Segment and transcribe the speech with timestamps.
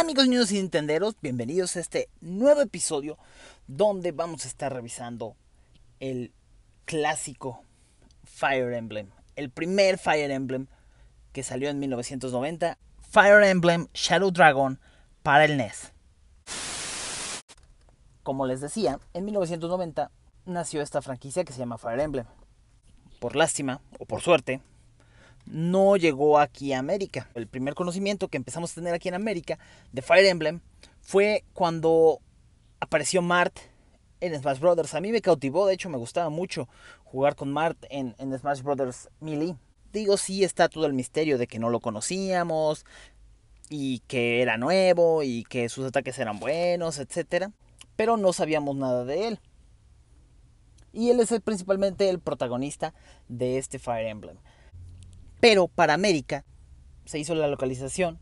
[0.00, 3.18] Amigos niños y nintenderos, bienvenidos a este nuevo episodio
[3.66, 5.36] donde vamos a estar revisando
[5.98, 6.32] el
[6.86, 7.64] clásico
[8.24, 10.68] Fire Emblem, el primer Fire Emblem
[11.34, 12.78] que salió en 1990,
[13.10, 14.80] Fire Emblem Shadow Dragon
[15.22, 15.92] para el NES.
[18.22, 20.10] Como les decía, en 1990
[20.46, 22.24] nació esta franquicia que se llama Fire Emblem.
[23.18, 24.62] Por lástima, o por suerte,
[25.46, 27.28] no llegó aquí a América.
[27.34, 29.58] El primer conocimiento que empezamos a tener aquí en América
[29.92, 30.60] de Fire Emblem
[31.00, 32.20] fue cuando
[32.80, 33.58] apareció Mart
[34.20, 34.94] en Smash Brothers.
[34.94, 36.68] A mí me cautivó, de hecho me gustaba mucho
[37.04, 39.56] jugar con Mart en, en Smash Brothers Melee.
[39.92, 42.86] Digo, sí está todo el misterio de que no lo conocíamos
[43.68, 47.48] y que era nuevo y que sus ataques eran buenos, etc.
[47.96, 49.40] Pero no sabíamos nada de él.
[50.92, 52.94] Y él es principalmente el protagonista
[53.28, 54.36] de este Fire Emblem.
[55.40, 56.44] Pero para América
[57.06, 58.18] se hizo la localización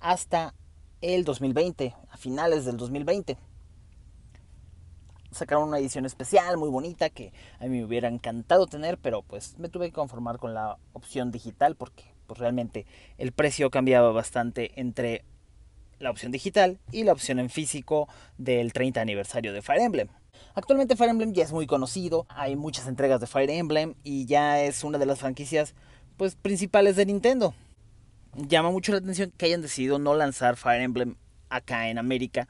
[0.00, 0.54] hasta
[1.02, 3.36] el 2020, a finales del 2020.
[5.30, 9.58] Sacaron una edición especial muy bonita que a mí me hubiera encantado tener, pero pues
[9.58, 12.86] me tuve que conformar con la opción digital porque pues realmente
[13.18, 15.24] el precio cambiaba bastante entre
[15.98, 18.08] la opción digital y la opción en físico
[18.38, 20.08] del 30 aniversario de Fire Emblem.
[20.54, 24.62] Actualmente Fire Emblem ya es muy conocido, hay muchas entregas de Fire Emblem y ya
[24.62, 25.74] es una de las franquicias
[26.16, 27.54] pues principales de Nintendo.
[28.36, 31.16] Llama mucho la atención que hayan decidido no lanzar Fire Emblem
[31.48, 32.48] acá en América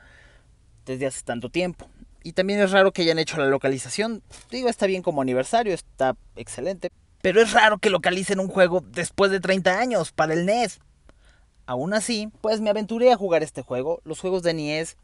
[0.87, 1.89] desde hace tanto tiempo.
[2.23, 4.23] Y también es raro que hayan hecho la localización.
[4.51, 6.91] Digo, está bien como aniversario, está excelente.
[7.21, 10.81] Pero es raro que localicen un juego después de 30 años para el NES.
[11.67, 14.01] Aún así, pues me aventuré a jugar este juego.
[14.05, 14.97] Los juegos de NES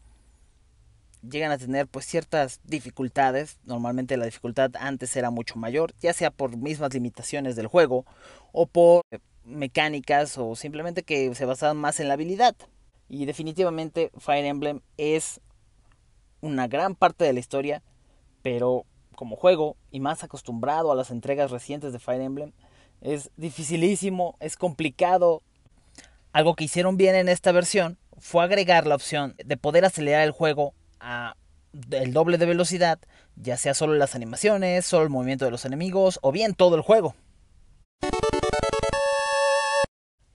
[1.28, 3.58] llegan a tener pues ciertas dificultades.
[3.64, 8.04] Normalmente la dificultad antes era mucho mayor, ya sea por mismas limitaciones del juego
[8.52, 9.02] o por
[9.44, 12.56] mecánicas o simplemente que se basaban más en la habilidad.
[13.08, 15.40] Y definitivamente Fire Emblem es
[16.40, 17.82] una gran parte de la historia,
[18.42, 22.52] pero como juego y más acostumbrado a las entregas recientes de Fire Emblem,
[23.00, 25.42] es dificilísimo, es complicado.
[26.32, 30.30] Algo que hicieron bien en esta versión fue agregar la opción de poder acelerar el
[30.30, 31.34] juego a
[31.90, 32.98] el doble de velocidad,
[33.36, 36.82] ya sea solo las animaciones, solo el movimiento de los enemigos o bien todo el
[36.82, 37.14] juego.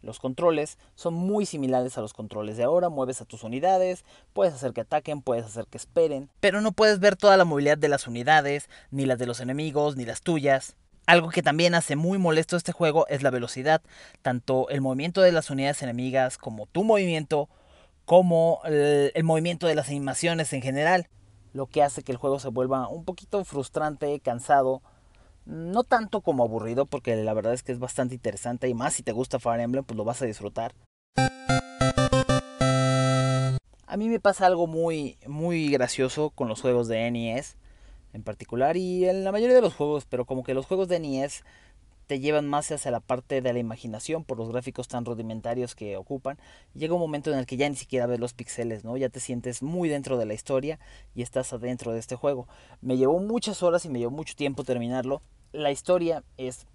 [0.02, 4.53] Los controles son muy similares a los controles de ahora, mueves a tus unidades, puedes
[4.53, 7.90] hacer que ataquen, puedes hacer que esperen, pero no puedes ver toda la movilidad de
[7.90, 10.76] las unidades, ni las de los enemigos, ni las tuyas.
[11.08, 13.82] Algo que también hace muy molesto este juego es la velocidad,
[14.22, 17.50] tanto el movimiento de las unidades enemigas como tu movimiento
[18.05, 21.09] como el, movimiento de las animaciones en general,
[21.53, 24.81] lo que hace que el juego se vuelva un poquito frustrante, cansado,
[25.45, 29.03] no tanto como aburrido, porque la verdad es que es bastante interesante y más si
[29.03, 30.73] te gusta Fire Emblem, pues lo vas a disfrutar.
[33.88, 37.57] A mí me pasa algo muy, muy gracioso con los juegos de NES
[38.13, 40.99] en particular y en la mayoría de los juegos, pero como que los juegos de
[40.99, 41.43] NES
[42.07, 45.97] te llevan más hacia la parte de la imaginación por los gráficos tan rudimentarios que
[45.97, 46.38] ocupan.
[46.73, 48.97] Llega un momento en el que ya ni siquiera ves los píxeles, ¿no?
[48.97, 50.79] Ya te sientes muy dentro de la historia
[51.16, 52.47] y estás adentro de este juego.
[52.81, 55.21] Me llevó muchas horas y me llevó mucho tiempo terminarlo.
[55.51, 56.67] La historia es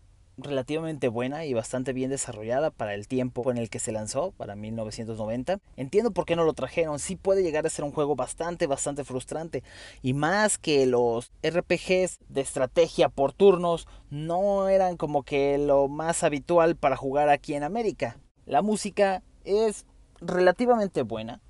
[0.42, 4.56] relativamente buena y bastante bien desarrollada para el tiempo en el que se lanzó, para
[4.56, 5.60] 1990.
[5.76, 9.04] Entiendo por qué no lo trajeron, sí puede llegar a ser un juego bastante, bastante
[9.04, 9.62] frustrante.
[10.02, 16.24] Y más que los RPGs de estrategia por turnos no eran como que lo más
[16.24, 18.16] habitual para jugar aquí en América.
[18.46, 19.86] La música es
[20.20, 21.40] relativamente buena,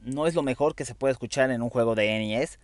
[0.00, 2.58] no es lo mejor que se puede escuchar en un juego de NES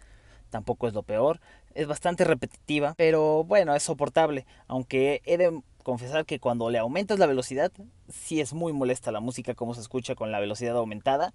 [0.53, 1.41] tampoco es lo peor.
[1.75, 4.47] Es bastante repetitiva, pero bueno, es soportable.
[4.67, 7.73] Aunque he de confesar que cuando le aumentas la velocidad,
[8.09, 11.33] sí es muy molesta la música como se escucha con la velocidad aumentada.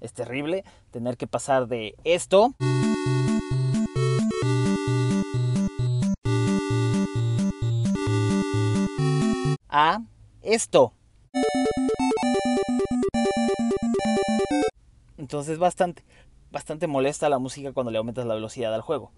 [0.00, 2.54] Es terrible tener que pasar de esto.
[9.70, 10.02] A
[10.42, 10.92] esto.
[15.16, 16.04] Entonces bastante,
[16.50, 19.12] bastante molesta la música cuando le aumentas la velocidad al juego.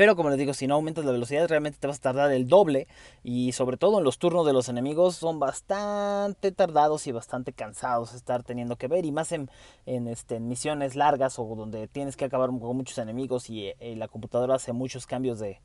[0.00, 2.48] Pero como les digo, si no aumentas la velocidad realmente te vas a tardar el
[2.48, 2.88] doble
[3.22, 8.14] y sobre todo en los turnos de los enemigos son bastante tardados y bastante cansados
[8.14, 9.50] estar teniendo que ver y más en,
[9.84, 14.54] este, misiones largas o donde tienes que acabar con muchos enemigos y, eh, la computadora
[14.54, 15.60] hace muchos cambios de,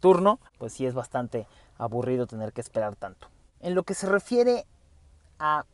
[0.00, 1.46] turno, pues sí es bastante
[1.76, 3.28] aburrido tener que esperar tanto.
[3.60, 4.66] En lo que se refiere
[5.38, 5.66] a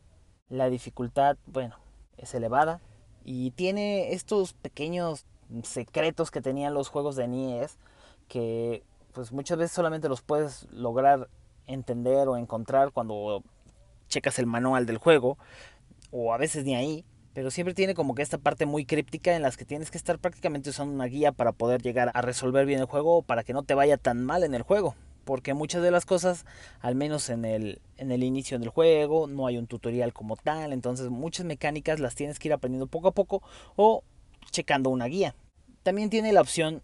[0.51, 1.77] la dificultad, bueno,
[2.19, 2.83] es elevada
[3.25, 5.25] y tiene estos pequeños
[5.63, 7.79] secretos que tenían los juegos de NES
[8.29, 8.83] que
[9.13, 11.29] pues muchas veces solamente los puedes lograr
[11.67, 13.43] entender o encontrar cuando
[14.09, 15.39] checas el manual del juego
[16.11, 17.05] o a veces ni ahí
[17.35, 20.19] pero siempre tiene como que esta parte muy críptica en las que tienes que estar
[20.21, 23.53] prácticamente usando una guía para poder llegar a resolver bien el juego o para que
[23.53, 24.95] no te vaya tan mal en el juego.
[25.25, 26.45] Porque muchas de las cosas,
[26.81, 30.73] al menos en el, en el inicio del juego, no hay un tutorial como tal,
[30.73, 33.43] entonces muchas mecánicas las tienes que ir aprendiendo poco a poco
[33.75, 34.05] o
[34.53, 35.35] checando una guía.
[35.83, 36.83] También tiene la opción,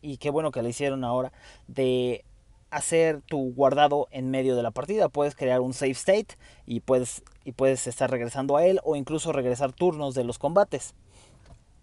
[0.00, 1.32] y qué bueno que la hicieron ahora,
[1.66, 2.24] de
[2.70, 5.08] hacer tu guardado en medio de la partida.
[5.08, 6.36] Puedes crear un save state
[6.66, 10.94] y puedes, y puedes estar regresando a él o incluso regresar turnos de los combates.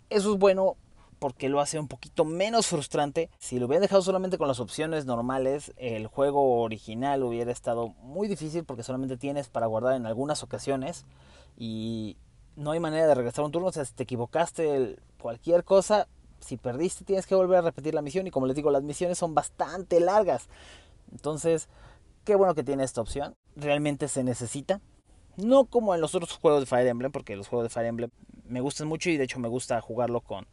[0.09, 0.77] Eso es bueno
[1.19, 3.29] porque lo hace un poquito menos frustrante.
[3.39, 8.27] Si lo hubieran dejado solamente con las opciones normales, el juego original hubiera estado muy
[8.27, 11.05] difícil porque solamente tienes para guardar en algunas ocasiones
[11.57, 12.17] y
[12.55, 13.69] no hay manera de regresar un turno.
[13.69, 16.07] O sea, si te equivocaste cualquier cosa,
[16.45, 19.17] si perdiste tienes que volver a repetir la misión y como les digo, las misiones
[19.17, 20.47] son bastante largas.
[21.11, 21.69] Entonces,
[22.23, 23.35] qué bueno que tiene esta opción.
[23.55, 24.81] Realmente se necesita.
[25.37, 28.09] No como en los otros juegos de Fire Emblem, porque los juegos de Fire Emblem
[28.45, 30.47] me gustan mucho y de hecho me gusta jugarlo con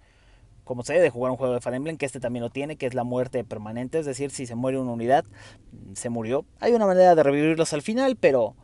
[0.64, 2.76] como se debe de jugar un juego de Fire Emblem, que este también lo tiene,
[2.76, 5.24] que es la muerte permanente, es decir, si se muere una unidad,
[5.94, 6.46] se murió.
[6.60, 8.54] Hay una manera de revivirlos al final, pero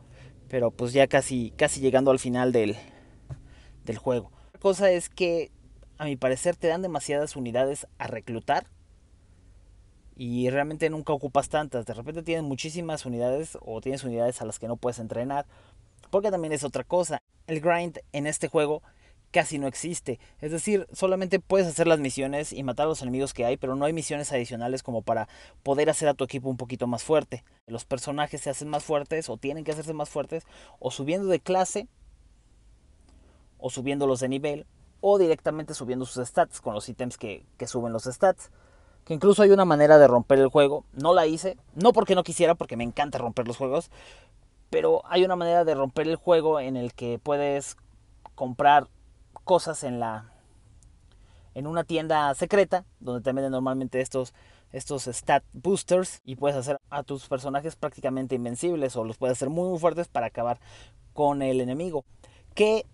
[0.47, 2.77] pero pues ya casi casi llegando al final del
[3.85, 4.31] del juego.
[4.53, 5.51] La cosa es que
[5.99, 8.65] a mi parecer te dan demasiadas unidades a reclutar
[10.15, 11.85] y realmente nunca ocupas tantas.
[11.85, 15.45] De repente tienes muchísimas unidades o tienes unidades a las que no puedes entrenar.
[16.09, 17.21] Porque también es otra cosa.
[17.47, 18.81] El grind en este juego
[19.31, 20.19] casi no existe.
[20.39, 23.75] Es decir, solamente puedes hacer las misiones y matar a los enemigos que hay, pero
[23.75, 25.27] no hay misiones adicionales como para
[25.63, 27.43] poder hacer a tu equipo un poquito más fuerte.
[27.67, 30.45] Los personajes se hacen más fuertes o tienen que hacerse más fuertes
[30.79, 31.87] o subiendo de clase
[33.57, 34.65] o subiéndolos de nivel
[35.01, 38.51] o directamente subiendo sus stats con los ítems que, suben los stats.
[39.05, 40.85] Que incluso hay una manera de romper el juego.
[40.93, 43.89] No la hice, no porque no quisiera, porque me encanta romper los juegos.
[44.69, 47.75] Pero hay una manera de romper el juego en el que puedes
[48.35, 48.87] comprar
[49.43, 50.31] cosas en la
[51.55, 54.33] en una tienda secreta donde te venden normalmente estos
[54.71, 59.49] estos stat boosters y puedes hacer a tus personajes prácticamente invencibles o los puedes hacer
[59.49, 60.59] muy muy fuertes para acabar
[61.13, 62.05] con el enemigo
[62.53, 62.85] que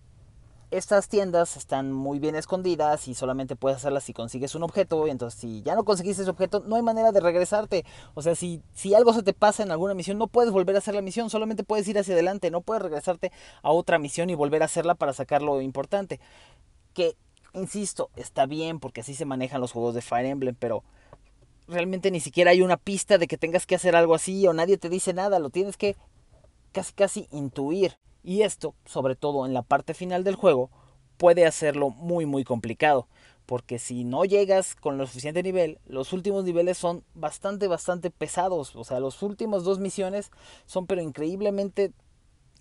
[0.70, 5.06] estas tiendas están muy bien escondidas y solamente puedes hacerlas si consigues un objeto.
[5.06, 7.84] Entonces, si ya no conseguiste ese objeto, no hay manera de regresarte.
[8.14, 10.78] O sea, si, si algo se te pasa en alguna misión, no puedes volver a
[10.78, 12.50] hacer la misión, solamente puedes ir hacia adelante.
[12.50, 13.32] No puedes regresarte
[13.62, 16.20] a otra misión y volver a hacerla para sacar lo importante.
[16.94, 17.16] Que,
[17.54, 20.82] insisto, está bien porque así se manejan los juegos de Fire Emblem, pero
[21.68, 24.78] realmente ni siquiera hay una pista de que tengas que hacer algo así o nadie
[24.78, 25.38] te dice nada.
[25.38, 25.96] Lo tienes que
[26.72, 27.98] casi, casi intuir.
[28.26, 30.68] Y esto, sobre todo en la parte final del juego,
[31.16, 33.06] puede hacerlo muy muy complicado.
[33.46, 38.74] Porque si no llegas con lo suficiente nivel, los últimos niveles son bastante, bastante pesados.
[38.74, 40.32] O sea, los últimos dos misiones
[40.66, 41.92] son pero increíblemente,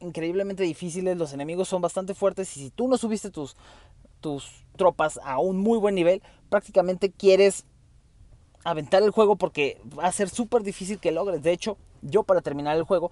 [0.02, 1.18] increíblemente difíciles.
[1.18, 2.56] Los enemigos son bastante fuertes.
[2.58, 3.58] Y si tú no subiste tus,
[4.22, 7.66] tus tropas a un muy buen nivel, prácticamente quieres
[8.64, 11.42] aventar el juego porque va a ser súper difícil que logres.
[11.42, 13.10] De hecho, yo para terminar el juego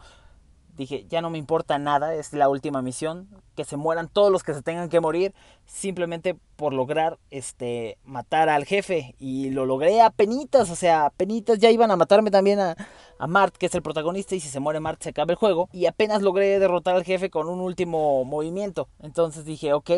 [0.75, 4.43] dije, ya no me importa nada, es la última misión, que se mueran todos los
[4.43, 5.33] que se tengan que morir,
[5.65, 9.15] simplemente por lograr este matar al jefe.
[9.19, 12.75] Y lo logré a penitas, o sea, a penitas ya iban a matarme también a,
[13.19, 15.69] a Mart, que es el protagonista, y si se muere Mart se acaba el juego.
[15.71, 18.89] Y apenas logré derrotar al jefe con un último movimiento.
[18.99, 19.91] Entonces dije, ok,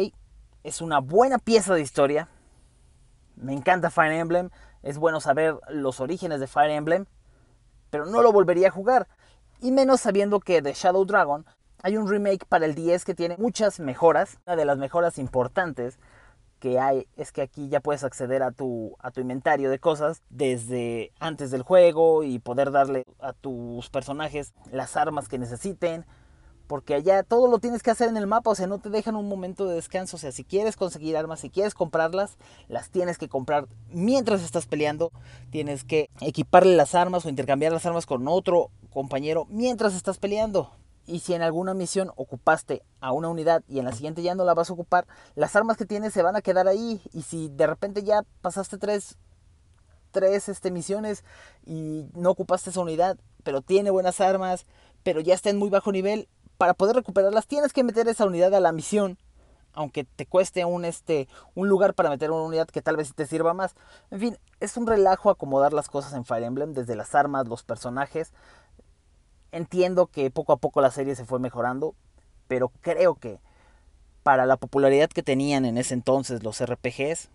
[0.64, 2.28] es una buena pieza de historia.
[3.36, 4.50] Me encanta Fire Emblem,
[4.82, 7.06] es bueno saber los orígenes de Fire Emblem,
[7.90, 9.08] pero no lo volvería a jugar.
[9.62, 11.46] Y menos sabiendo que de Shadow Dragon
[11.82, 14.38] hay un remake para el 10 que tiene muchas mejoras.
[14.46, 16.00] Una de las mejoras importantes
[16.60, 20.24] que hay es que aquí ya puedes acceder a tu, a tu inventario de cosas
[20.30, 26.06] desde antes del juego y poder darle a tus personajes las armas que necesiten.
[26.68, 29.16] Porque allá todo lo tienes que hacer en el mapa, o sea, no te dejan
[29.16, 30.18] un momento de descanso.
[30.18, 34.66] O sea, si quieres conseguir armas, si quieres comprarlas, las tienes que comprar mientras estás
[34.66, 35.12] peleando.
[35.52, 40.72] Tienes que equiparle las armas o intercambiar las armas con otro compañero mientras estás peleando.
[41.06, 44.44] Y si en alguna misión ocupaste a una unidad y en la siguiente ya no
[44.44, 47.00] la vas a ocupar, las armas que tienes se van a quedar ahí.
[47.14, 49.18] Y si de repente ya pasaste tres,
[50.10, 51.24] tres este, misiones
[51.64, 54.66] y no ocupaste esa unidad, pero tiene buenas armas,
[55.04, 58.56] pero ya está en muy bajo nivel, para poder recuperarlas tienes que meter esa unidad
[58.56, 59.20] a la misión.
[59.78, 63.28] Aunque te cueste un, este, un lugar para meter una unidad que tal vez te
[63.28, 63.76] sirva más.
[64.10, 67.64] En fin, es un relajo acomodar las cosas en Fire Emblem, desde las armas, los
[67.64, 68.32] personajes,
[69.56, 71.96] Entiendo que poco a poco la serie se fue mejorando,
[72.50, 73.40] pero creo que
[74.22, 77.30] para la popularidad que tenían en ese entonces los RPGs,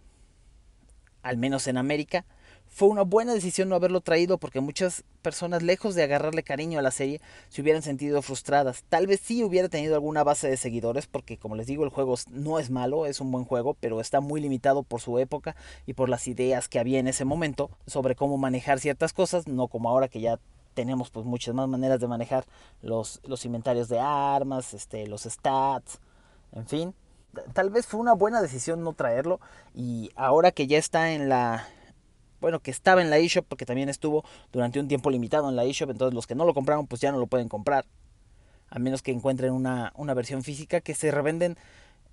[1.23, 2.27] al menos en América,
[2.69, 6.83] fue una buena decisión no haberlo traído porque muchas personas, lejos de agarrarle cariño a
[6.83, 8.85] la serie, se hubieran sentido frustradas.
[8.91, 12.17] Tal vez sí hubiera tenido alguna base de seguidores porque, como les digo, el juego
[12.29, 15.95] no es malo, es un buen juego, pero está muy limitado por su época y
[15.95, 19.89] por las ideas que había en ese momento sobre cómo manejar ciertas cosas, no como
[19.89, 20.39] ahora que ya
[20.75, 22.45] tenemos pues muchas más maneras de manejar
[22.83, 26.01] los, los inventarios de armas, este, los stats,
[26.53, 26.95] en fin.
[27.53, 29.41] Tal vez fue una buena decisión no traerlo
[29.75, 31.67] y ahora que ya está en la
[32.41, 35.65] bueno, que estaba en la eShop porque también estuvo durante un tiempo limitado en la
[35.65, 37.85] eShop, entonces los que no lo compraron pues ya no lo pueden comprar,
[38.71, 41.59] a menos que encuentren una, una versión física que se revenden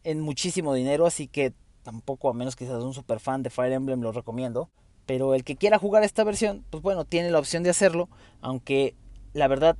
[0.04, 3.72] en muchísimo dinero, así que tampoco a menos que seas un super fan de Fire
[3.72, 4.70] Emblem lo recomiendo,
[5.08, 8.10] pero el que quiera jugar esta versión, pues bueno, tiene la opción de hacerlo,
[8.42, 8.94] aunque
[9.34, 9.78] la verdad,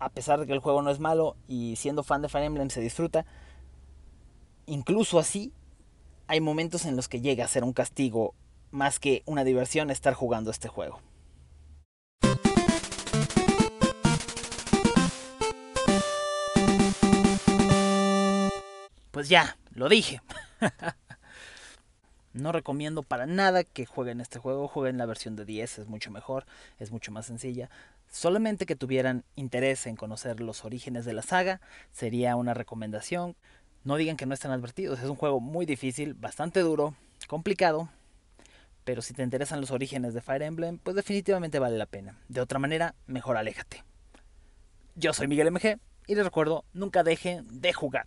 [0.00, 2.70] a pesar de que el juego no es malo y siendo fan de Fire Emblem
[2.70, 3.26] se disfruta,
[4.64, 5.52] incluso así
[6.26, 8.34] hay momentos en los que llega a ser un castigo
[8.70, 11.00] más que una diversión estar jugando este juego.
[19.10, 20.22] Pues ya, lo dije.
[22.32, 26.10] no recomiendo para nada que jueguen este juego, jueguen la versión de 10, es mucho
[26.10, 26.46] mejor,
[26.78, 27.70] es mucho más sencilla.
[28.10, 31.60] Solamente que tuvieran interés en conocer los orígenes de la saga,
[31.92, 33.36] sería una recomendación.
[33.84, 36.94] No digan que no están advertidos, es un juego muy difícil, bastante duro,
[37.26, 37.88] complicado,
[38.84, 42.18] pero si te interesan los orígenes de Fire Emblem, pues definitivamente vale la pena.
[42.28, 43.84] De otra manera, mejor aléjate.
[44.96, 48.06] Yo soy Miguel MG y les recuerdo, nunca dejen de jugar.